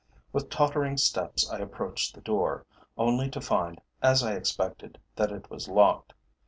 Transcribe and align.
With 0.33 0.49
tottering 0.49 0.97
steps 0.97 1.47
I 1.47 1.59
approached 1.59 2.15
the 2.15 2.21
door, 2.21 2.65
only 2.97 3.29
to 3.29 3.39
find, 3.39 3.79
as 4.01 4.23
I 4.23 4.33
expected, 4.33 4.97
that 5.15 5.31
it 5.31 5.51
was 5.51 5.67
locked. 5.67 6.15